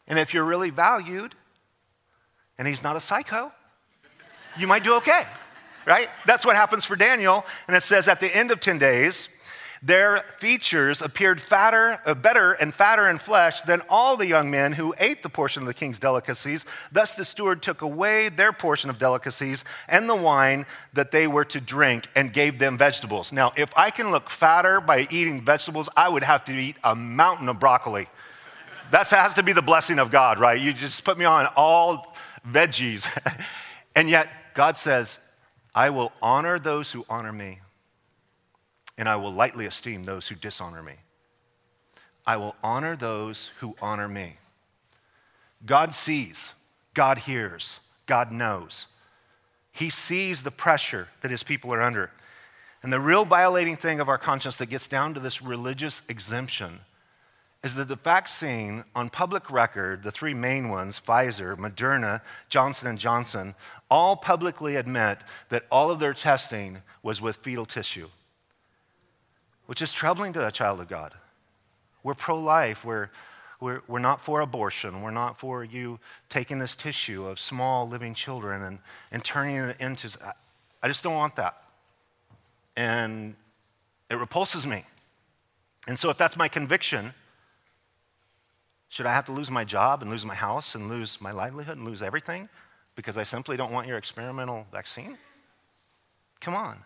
[0.06, 1.34] And if you're really valued
[2.56, 3.52] and he's not a psycho,
[4.56, 5.24] you might do okay
[5.88, 6.10] right?
[6.26, 7.46] That's what happens for Daniel.
[7.66, 9.28] And it says at the end of 10 days,
[9.82, 14.72] their features appeared fatter, uh, better and fatter in flesh than all the young men
[14.72, 16.64] who ate the portion of the king's delicacies.
[16.90, 21.44] Thus the steward took away their portion of delicacies and the wine that they were
[21.46, 23.32] to drink and gave them vegetables.
[23.32, 26.96] Now, if I can look fatter by eating vegetables, I would have to eat a
[26.96, 28.08] mountain of broccoli.
[28.90, 30.60] That has to be the blessing of God, right?
[30.60, 32.16] You just put me on all
[32.50, 33.06] veggies.
[33.94, 35.18] and yet, God says,
[35.74, 37.60] I will honor those who honor me,
[38.98, 40.94] and I will lightly esteem those who dishonor me.
[42.26, 44.36] I will honor those who honor me.
[45.64, 46.50] God sees,
[46.92, 48.86] God hears, God knows.
[49.72, 52.10] He sees the pressure that his people are under.
[52.82, 56.80] And the real violating thing of our conscience that gets down to this religious exemption
[57.64, 62.98] is that the vaccine on public record, the three main ones, Pfizer, Moderna, Johnson &
[62.98, 63.54] Johnson,
[63.90, 68.08] all publicly admit that all of their testing was with fetal tissue,
[69.68, 71.12] which is troubling to a child of God.
[72.02, 73.10] We're pro-life, we're,
[73.60, 76.00] we're, we're not for abortion, we're not for you
[76.30, 78.78] taking this tissue of small living children and,
[79.12, 80.08] and turning it into,
[80.82, 81.62] I just don't want that.
[82.76, 83.36] And
[84.08, 84.86] it repulses me.
[85.86, 87.12] And so if that's my conviction,
[88.88, 91.76] should I have to lose my job and lose my house and lose my livelihood
[91.76, 92.48] and lose everything
[92.94, 95.18] because I simply don't want your experimental vaccine?
[96.40, 96.78] Come on.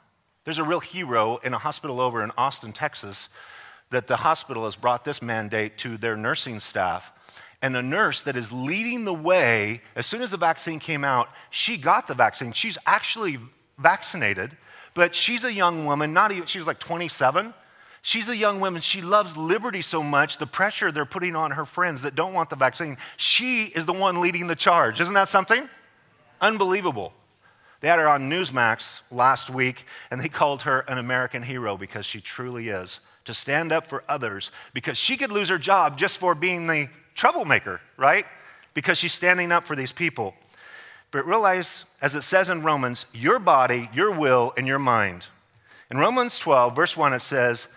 [0.44, 3.28] There's a real hero in a hospital over in Austin, Texas,
[3.90, 7.12] that the hospital has brought this mandate to their nursing staff.
[7.60, 11.28] And a nurse that is leading the way, as soon as the vaccine came out,
[11.50, 12.52] she got the vaccine.
[12.52, 13.38] She's actually
[13.78, 14.56] vaccinated,
[14.94, 17.54] but she's a young woman, not even, she was like 27.
[18.04, 18.82] She's a young woman.
[18.82, 22.50] She loves liberty so much, the pressure they're putting on her friends that don't want
[22.50, 22.96] the vaccine.
[23.16, 25.00] She is the one leading the charge.
[25.00, 25.68] Isn't that something?
[26.40, 27.12] Unbelievable.
[27.82, 32.06] They had her on Newsmax last week, and they called her an American hero because
[32.06, 33.00] she truly is.
[33.26, 36.88] To stand up for others, because she could lose her job just for being the
[37.14, 38.24] troublemaker, right?
[38.74, 40.34] Because she's standing up for these people.
[41.12, 45.26] But realize, as it says in Romans, your body, your will, and your mind.
[45.90, 47.68] In Romans 12, verse 1, it says,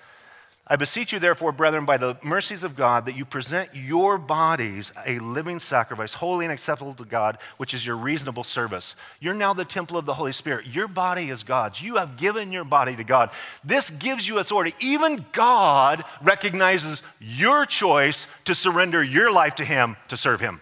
[0.68, 4.92] I beseech you, therefore, brethren, by the mercies of God, that you present your bodies
[5.06, 8.96] a living sacrifice, holy and acceptable to God, which is your reasonable service.
[9.20, 10.66] You're now the temple of the Holy Spirit.
[10.66, 11.84] Your body is God's.
[11.84, 13.30] You have given your body to God.
[13.64, 14.74] This gives you authority.
[14.80, 20.62] Even God recognizes your choice to surrender your life to Him to serve Him.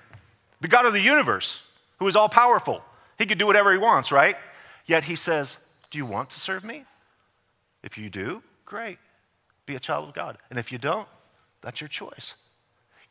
[0.60, 1.62] The God of the universe,
[2.00, 2.84] who is all powerful.
[3.18, 4.36] He could do whatever He wants, right?
[4.86, 5.58] Yet He says,
[5.92, 6.84] Do you want to serve me?
[7.84, 8.98] If you do, great
[9.65, 10.38] be a child of God.
[10.49, 11.08] And if you don't,
[11.62, 12.36] that's your choice.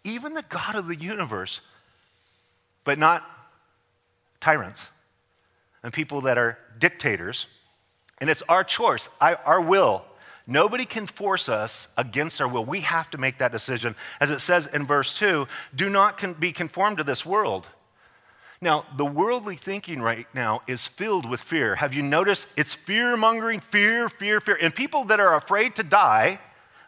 [0.04, 1.60] Even the God of the universe,
[2.84, 3.24] but not
[4.40, 4.90] tyrants
[5.82, 7.46] and people that are dictators.
[8.18, 10.04] And it's our choice, our will.
[10.46, 12.64] Nobody can force us against our will.
[12.64, 13.94] We have to make that decision.
[14.20, 17.68] As it says in verse 2 do not be conformed to this world
[18.62, 21.74] now, the worldly thinking right now is filled with fear.
[21.74, 22.46] Have you noticed?
[22.56, 24.56] It's fear mongering, fear, fear, fear.
[24.62, 26.38] And people that are afraid to die,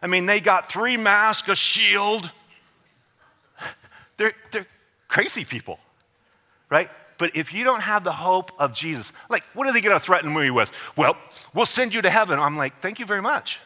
[0.01, 2.31] I mean, they got three masks, a shield.
[4.17, 4.65] They're, they're
[5.09, 5.77] crazy people,
[6.69, 6.89] right?
[7.17, 9.99] But if you don't have the hope of Jesus, like, what are they going to
[9.99, 10.71] threaten me with?
[10.95, 11.17] Well,
[11.53, 12.39] we'll send you to heaven.
[12.39, 13.59] I'm like, thank you very much.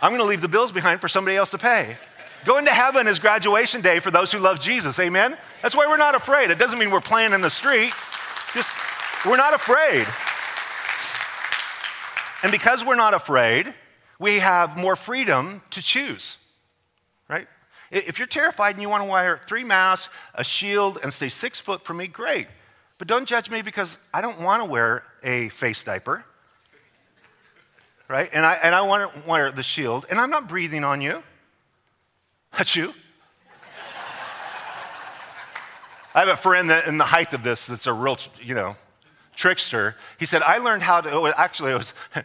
[0.00, 1.96] I'm going to leave the bills behind for somebody else to pay.
[2.44, 4.98] Going to heaven is graduation day for those who love Jesus.
[4.98, 5.36] Amen?
[5.62, 6.50] That's why we're not afraid.
[6.50, 7.92] It doesn't mean we're playing in the street,
[8.54, 8.72] just
[9.24, 10.06] we're not afraid.
[12.42, 13.74] And because we're not afraid,
[14.18, 16.36] we have more freedom to choose,
[17.28, 17.48] right?
[17.90, 21.60] If you're terrified and you want to wear three masks, a shield, and stay six
[21.60, 22.46] foot from me, great.
[22.98, 26.24] But don't judge me because I don't want to wear a face diaper,
[28.08, 28.30] right?
[28.32, 31.22] And I, and I want to wear the shield, and I'm not breathing on you.
[32.56, 32.94] That's you.
[36.14, 38.76] I have a friend that in the height of this that's a real, you know,
[39.34, 39.96] trickster.
[40.18, 41.92] He said, I learned how to, actually, it was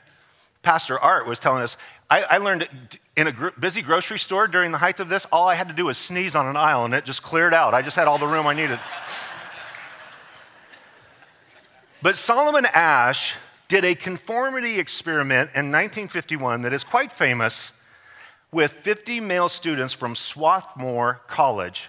[0.61, 1.75] Pastor Art was telling us,
[2.09, 2.69] I, I learned
[3.17, 5.73] in a gr- busy grocery store during the height of this, all I had to
[5.73, 7.73] do was sneeze on an aisle and it just cleared out.
[7.73, 8.79] I just had all the room I needed.
[12.01, 13.35] but Solomon Asch
[13.67, 17.73] did a conformity experiment in 1951 that is quite famous
[18.51, 21.87] with 50 male students from Swarthmore College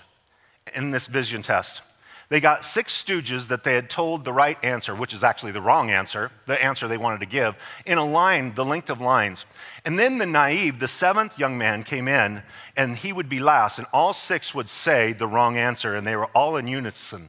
[0.74, 1.82] in this vision test.
[2.28, 5.60] They got six stooges that they had told the right answer, which is actually the
[5.60, 9.44] wrong answer, the answer they wanted to give, in a line, the length of lines.
[9.84, 12.42] And then the naive, the seventh young man came in,
[12.74, 16.16] and he would be last, and all six would say the wrong answer, and they
[16.16, 17.28] were all in unison.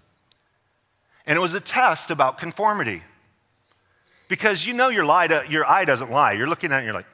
[1.26, 3.02] And it was a test about conformity.
[4.30, 6.32] Because you know your, lie your eye doesn't lie.
[6.32, 7.08] You're looking at it and you're like,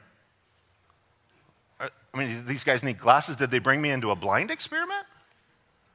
[2.12, 3.36] I mean, these guys need glasses.
[3.36, 5.06] Did they bring me into a blind experiment?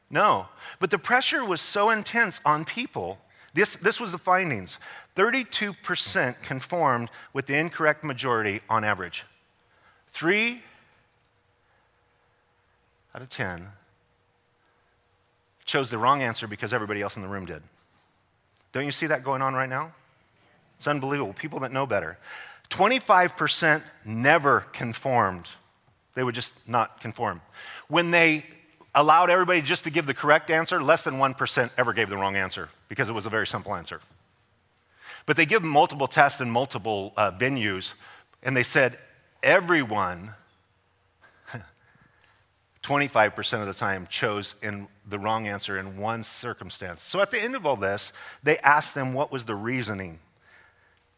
[0.10, 0.48] No.
[0.80, 3.20] But the pressure was so intense on people.
[3.54, 4.78] This, this was the findings
[5.16, 9.24] 32% conformed with the incorrect majority on average.
[10.10, 10.62] Three
[13.14, 13.68] out of 10
[15.66, 17.64] chose the wrong answer because everybody else in the room did.
[18.72, 19.94] Don't you see that going on right now?
[20.78, 21.34] It's unbelievable.
[21.34, 22.18] People that know better.
[22.70, 25.50] 25% never conformed
[26.16, 27.42] They would just not conform.
[27.88, 28.46] When they
[28.96, 32.36] allowed everybody just to give the correct answer, less than 1% ever gave the wrong
[32.36, 34.00] answer because it was a very simple answer.
[35.26, 37.94] But they give multiple tests in multiple uh, venues,
[38.42, 38.98] and they said
[39.44, 40.32] everyone,
[42.84, 47.02] 25% of the time, chose in the wrong answer in one circumstance.
[47.02, 48.14] So at the end of all this,
[48.44, 50.20] they asked them what was the reasoning.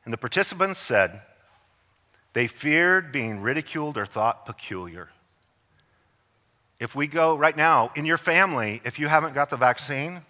[0.06, 1.22] And the participants said
[2.38, 5.10] they feared being ridiculed or thought peculiar.
[6.80, 10.22] If we go right now, in your family, if you haven't got the vaccine,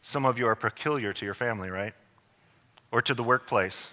[0.00, 1.92] some of you are peculiar to your family, right?
[2.90, 3.90] Or to the workplace.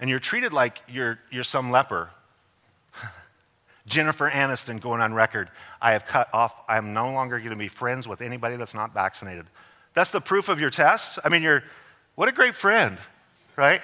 [0.00, 2.10] And you're treated like you're, you're some leper.
[3.86, 5.48] Jennifer Aniston going on record
[5.80, 8.92] I have cut off, I'm no longer going to be friends with anybody that's not
[8.92, 9.46] vaccinated.
[9.94, 11.20] That's the proof of your test?
[11.24, 11.64] I mean, you're,
[12.16, 12.98] what a great friend,
[13.56, 13.80] right?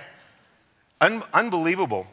[1.00, 2.06] Un- unbelievable.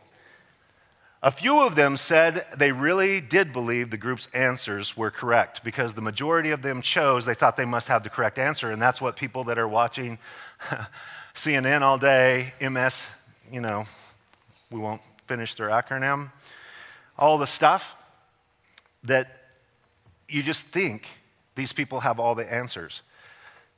[1.26, 5.94] A few of them said they really did believe the group's answers were correct because
[5.94, 8.72] the majority of them chose they thought they must have the correct answer.
[8.72, 10.20] And that's what people that are watching
[11.34, 13.08] CNN all day, MS,
[13.50, 13.86] you know,
[14.70, 16.30] we won't finish their acronym,
[17.18, 17.96] all the stuff
[19.06, 19.44] that
[20.28, 21.08] you just think
[21.56, 23.02] these people have all the answers.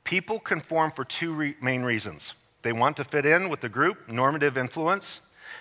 [0.02, 2.34] People conform for two re- main reasons.
[2.62, 5.20] They want to fit in with the group, normative influence,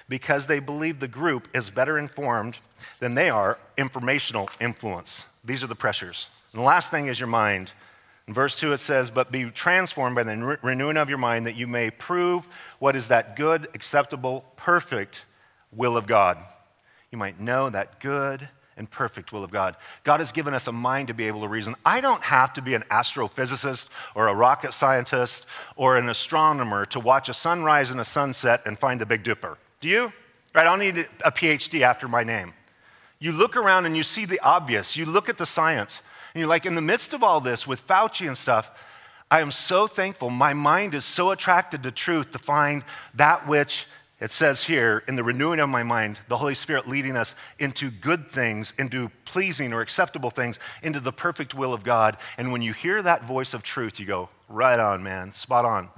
[0.09, 2.59] because they believe the group is better informed
[2.99, 5.25] than they are, informational influence.
[5.43, 6.27] These are the pressures.
[6.51, 7.71] And the last thing is your mind.
[8.27, 11.55] In verse 2, it says, But be transformed by the renewing of your mind, that
[11.55, 12.47] you may prove
[12.79, 15.25] what is that good, acceptable, perfect
[15.71, 16.37] will of God.
[17.11, 19.75] You might know that good and perfect will of God.
[20.03, 21.75] God has given us a mind to be able to reason.
[21.85, 26.99] I don't have to be an astrophysicist or a rocket scientist or an astronomer to
[26.99, 29.57] watch a sunrise and a sunset and find the Big Dipper.
[29.81, 30.13] Do you?
[30.53, 30.61] Right?
[30.61, 32.53] I don't need a PhD after my name.
[33.19, 34.95] You look around and you see the obvious.
[34.95, 36.01] You look at the science,
[36.33, 38.71] and you're like, in the midst of all this with Fauci and stuff,
[39.31, 40.29] I am so thankful.
[40.29, 42.83] My mind is so attracted to truth to find
[43.15, 43.87] that which
[44.21, 47.91] it says here, in the renewing of my mind, the Holy Spirit leading us into
[47.91, 52.17] good things, into pleasing or acceptable things, into the perfect will of God.
[52.37, 55.89] And when you hear that voice of truth, you go, right on, man, spot on.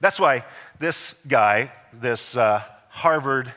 [0.00, 0.44] That's why
[0.80, 2.62] this guy, this uh,
[2.92, 3.50] Harvard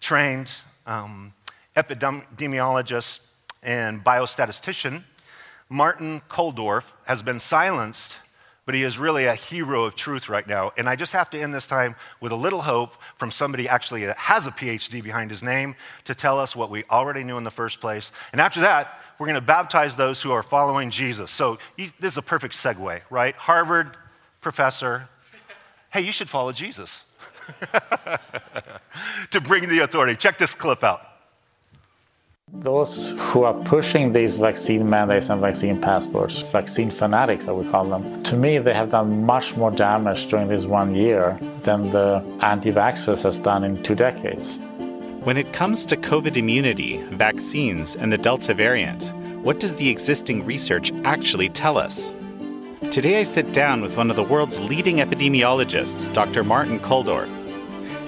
[0.00, 0.52] trained
[0.84, 1.32] um,
[1.76, 3.20] epidemiologist
[3.62, 5.04] and biostatistician,
[5.68, 8.18] Martin Kulldorff, has been silenced,
[8.66, 10.72] but he is really a hero of truth right now.
[10.76, 14.04] And I just have to end this time with a little hope from somebody actually
[14.06, 15.76] that has a PhD behind his name
[16.06, 18.10] to tell us what we already knew in the first place.
[18.32, 21.30] And after that, we're going to baptize those who are following Jesus.
[21.30, 23.36] So this is a perfect segue, right?
[23.36, 23.96] Harvard
[24.40, 25.08] professor.
[25.90, 27.04] Hey, you should follow Jesus.
[29.30, 30.16] to bring the authority.
[30.16, 31.06] Check this clip out.
[32.52, 37.84] Those who are pushing these vaccine mandates and vaccine passports, vaccine fanatics, I would call
[37.84, 42.24] them, to me, they have done much more damage during this one year than the
[42.40, 44.60] anti vaxxers has done in two decades.
[45.22, 50.44] When it comes to COVID immunity, vaccines, and the Delta variant, what does the existing
[50.44, 52.14] research actually tell us?
[52.90, 56.42] Today I sit down with one of the world's leading epidemiologists, Dr.
[56.42, 57.39] Martin Kulldorff.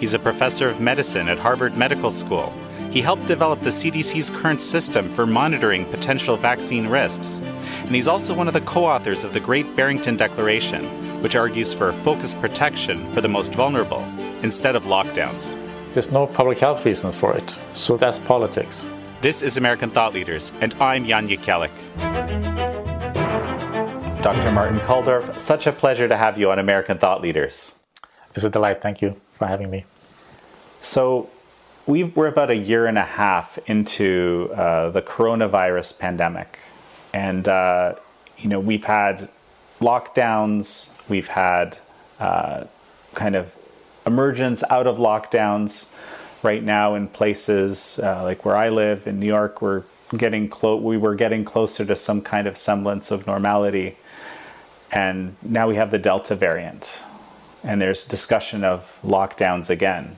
[0.02, 2.52] He's a professor of medicine at Harvard Medical School.
[2.90, 7.38] He helped develop the CDC's current system for monitoring potential vaccine risks.
[7.82, 10.82] And he's also one of the co authors of the Great Barrington Declaration,
[11.22, 14.02] which argues for focused protection for the most vulnerable
[14.42, 15.56] instead of lockdowns.
[15.92, 18.90] There's no public health reasons for it, so that's politics.
[19.20, 21.70] This is American Thought Leaders, and I'm Jan Jekielek.
[24.20, 24.50] Dr.
[24.50, 27.78] Martin Kulldorff, such a pleasure to have you on American Thought Leaders.
[28.34, 28.82] It's a delight.
[28.82, 29.84] Thank you for having me.
[30.82, 31.30] So,
[31.86, 36.58] we are about a year and a half into uh, the coronavirus pandemic,
[37.14, 37.94] and uh,
[38.36, 39.28] you know we've had
[39.78, 41.78] lockdowns, we've had
[42.18, 42.64] uh,
[43.14, 43.54] kind of
[44.06, 45.94] emergence out of lockdowns.
[46.42, 49.84] Right now, in places uh, like where I live in New York, we're
[50.16, 50.82] getting close.
[50.82, 53.98] We were getting closer to some kind of semblance of normality,
[54.90, 57.04] and now we have the Delta variant,
[57.62, 60.16] and there's discussion of lockdowns again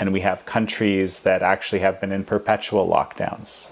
[0.00, 3.70] and we have countries that actually have been in perpetual lockdowns.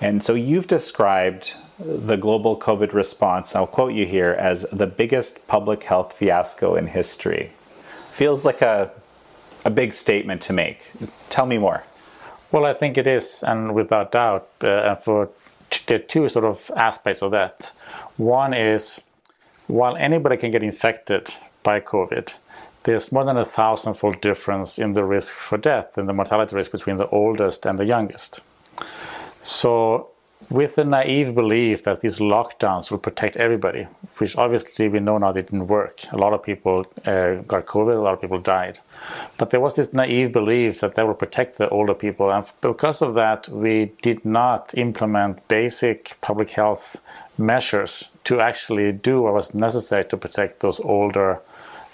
[0.00, 5.46] And so you've described the global COVID response, I'll quote you here, as the biggest
[5.46, 7.52] public health fiasco in history.
[8.08, 8.90] Feels like a,
[9.64, 10.78] a big statement to make.
[11.28, 11.84] Tell me more.
[12.50, 15.28] Well, I think it is, and without doubt, uh, for
[15.68, 17.72] t- there are two sort of aspects of that.
[18.16, 19.04] One is
[19.66, 22.34] while anybody can get infected by COVID,
[22.84, 26.72] there's more than a thousandfold difference in the risk for death and the mortality risk
[26.72, 28.40] between the oldest and the youngest.
[29.42, 30.10] So,
[30.48, 33.86] with the naive belief that these lockdowns will protect everybody,
[34.18, 36.00] which obviously we know now didn't work.
[36.12, 38.80] A lot of people uh, got COVID, a lot of people died.
[39.38, 42.32] But there was this naive belief that they will protect the older people.
[42.32, 47.00] And because of that, we did not implement basic public health
[47.38, 51.40] measures to actually do what was necessary to protect those older,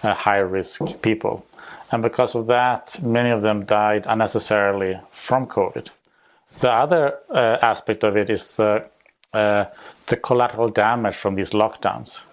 [0.02, 1.46] uh, high risk people.
[1.92, 5.88] And because of that, many of them died unnecessarily from COVID.
[6.60, 8.84] The other uh, aspect of it is the,
[9.32, 9.66] uh,
[10.06, 12.24] the collateral damage from these lockdowns.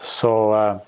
[0.00, 0.80] So, uh,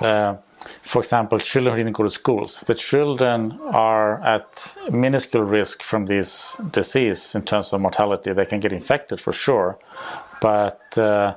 [0.00, 0.36] uh,
[0.82, 2.60] for example, children who didn't go to schools.
[2.60, 8.32] The children are at minuscule risk from this disease in terms of mortality.
[8.32, 9.78] They can get infected for sure,
[10.40, 11.34] but uh,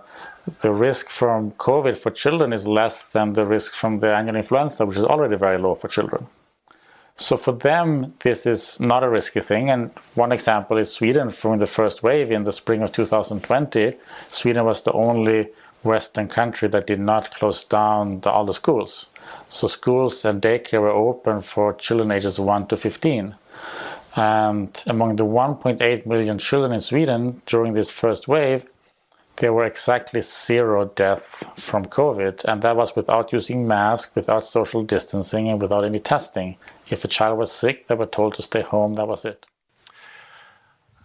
[0.62, 4.86] the risk from COVID for children is less than the risk from the annual influenza,
[4.86, 6.28] which is already very low for children.
[7.16, 9.70] So for them, this is not a risky thing.
[9.70, 13.96] And one example is Sweden from the first wave in the spring of 2020.
[14.30, 15.50] Sweden was the only
[15.84, 19.08] Western country that did not close down the, all the schools.
[19.50, 23.36] So schools and daycare were open for children ages 1 to 15.
[24.16, 28.66] And among the 1.8 million children in Sweden during this first wave,
[29.40, 34.84] there were exactly zero deaths from COVID, and that was without using masks, without social
[34.84, 36.58] distancing, and without any testing.
[36.90, 38.96] If a child was sick, they were told to stay home.
[38.96, 39.46] That was it.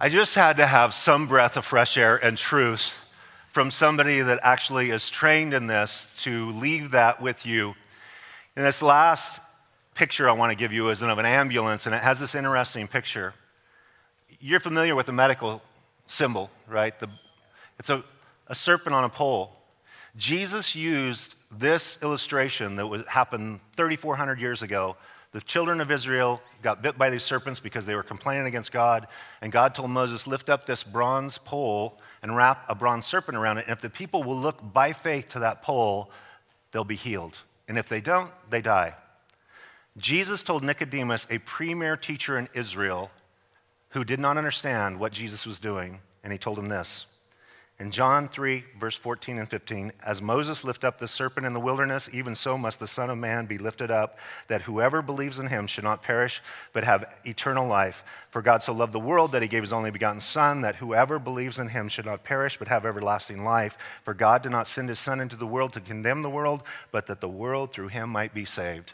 [0.00, 2.92] I just had to have some breath of fresh air and truth
[3.52, 7.74] from somebody that actually is trained in this to leave that with you.
[8.56, 9.40] And this last
[9.94, 12.88] picture I want to give you is of an ambulance, and it has this interesting
[12.88, 13.34] picture.
[14.40, 15.62] You're familiar with the medical
[16.08, 16.98] symbol, right?
[16.98, 17.08] The,
[17.78, 18.02] it's a,
[18.54, 19.50] a serpent on a pole.
[20.16, 24.96] Jesus used this illustration that was, happened 3,400 years ago
[25.32, 29.08] the children of Israel got bit by these serpents because they were complaining against God.
[29.42, 33.58] And God told Moses, Lift up this bronze pole and wrap a bronze serpent around
[33.58, 33.64] it.
[33.66, 36.12] And if the people will look by faith to that pole,
[36.70, 37.36] they'll be healed.
[37.66, 38.94] And if they don't, they die.
[39.98, 43.10] Jesus told Nicodemus, a premier teacher in Israel,
[43.88, 47.06] who did not understand what Jesus was doing, and he told him this
[47.80, 51.60] in John 3, verse 14 and 15, as Moses lifted up the serpent in the
[51.60, 54.16] wilderness, even so must the Son of Man be lifted up,
[54.46, 56.40] that whoever believes in him should not perish,
[56.72, 58.04] but have eternal life.
[58.30, 61.18] For God so loved the world that he gave his only begotten Son, that whoever
[61.18, 64.00] believes in him should not perish, but have everlasting life.
[64.04, 66.62] For God did not send his Son into the world to condemn the world,
[66.92, 68.92] but that the world through him might be saved.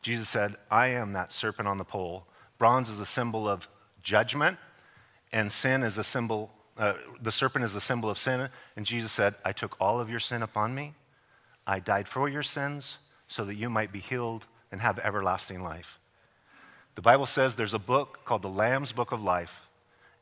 [0.00, 2.26] Jesus said, I am that serpent on the pole.
[2.56, 3.68] Bronze is a symbol of
[4.04, 4.58] judgment,
[5.32, 8.48] and sin is a symbol uh, the serpent is a symbol of sin.
[8.76, 10.94] And Jesus said, I took all of your sin upon me.
[11.66, 12.98] I died for your sins
[13.28, 15.98] so that you might be healed and have everlasting life.
[16.94, 19.66] The Bible says there's a book called the Lamb's Book of Life.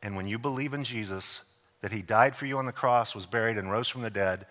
[0.03, 1.41] And when you believe in Jesus,
[1.81, 4.47] that he died for you on the cross, was buried, and rose from the dead,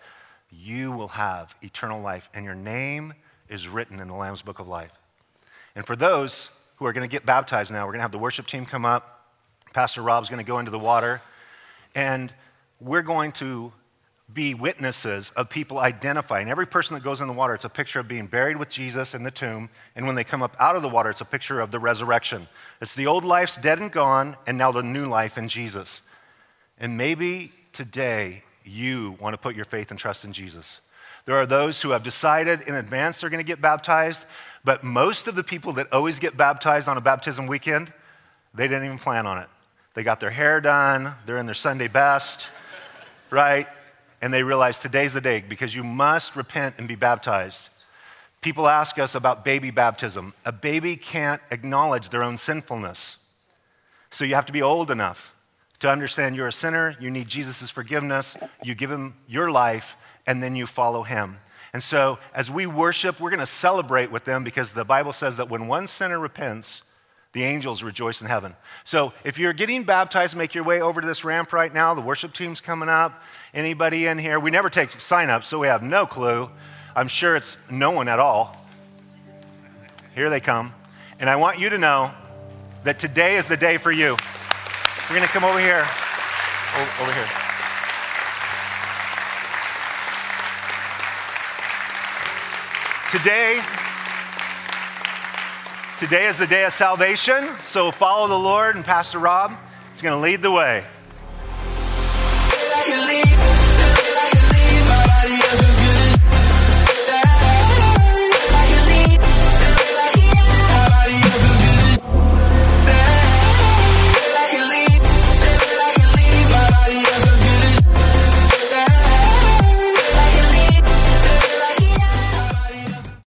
[0.50, 2.28] you will have eternal life.
[2.34, 3.14] And your name
[3.48, 4.92] is written in the Lamb's Book of Life.
[5.74, 8.18] And for those who are going to get baptized now, we're going to have the
[8.18, 9.26] worship team come up.
[9.72, 11.22] Pastor Rob's going to go into the water.
[11.94, 12.32] And
[12.80, 13.72] we're going to
[14.32, 16.48] be witnesses of people identifying.
[16.48, 19.14] Every person that goes in the water, it's a picture of being buried with Jesus
[19.14, 19.70] in the tomb.
[19.96, 22.46] And when they come up out of the water, it's a picture of the resurrection.
[22.80, 26.02] It's the old life's dead and gone, and now the new life in Jesus.
[26.78, 30.80] And maybe today you want to put your faith and trust in Jesus.
[31.26, 34.24] There are those who have decided in advance they're going to get baptized,
[34.64, 37.92] but most of the people that always get baptized on a baptism weekend,
[38.54, 39.48] they didn't even plan on it.
[39.94, 42.46] They got their hair done, they're in their Sunday best,
[43.30, 43.66] right?
[44.22, 47.70] And they realize today's the day because you must repent and be baptized.
[48.40, 50.32] People ask us about baby baptism.
[50.44, 53.28] A baby can't acknowledge their own sinfulness.
[54.10, 55.34] So you have to be old enough
[55.80, 60.42] to understand you're a sinner, you need Jesus' forgiveness, you give him your life, and
[60.42, 61.38] then you follow him.
[61.72, 65.36] And so as we worship, we're going to celebrate with them because the Bible says
[65.36, 66.82] that when one sinner repents,
[67.32, 68.56] the angels rejoice in heaven.
[68.84, 71.94] So if you're getting baptized, make your way over to this ramp right now.
[71.94, 73.22] The worship team's coming up.
[73.54, 74.40] Anybody in here?
[74.40, 76.50] We never take sign ups, so we have no clue.
[76.96, 78.56] I'm sure it's no one at all.
[80.14, 80.74] Here they come.
[81.20, 82.10] And I want you to know
[82.82, 84.16] that today is the day for you.
[85.08, 85.86] We're going to come over here.
[87.00, 87.28] Over here.
[93.12, 93.60] Today
[96.00, 99.52] Today is the day of salvation, so follow the Lord, and Pastor Rob
[99.94, 100.82] is going to lead the way.